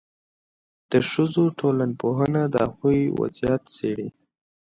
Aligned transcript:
د 0.91 0.93
ښځو 1.09 1.43
ټولنپوهنه 1.59 2.41
د 2.53 2.55
هغوی 2.67 3.01
وضعیت 3.19 3.63
څېړي. 3.75 4.07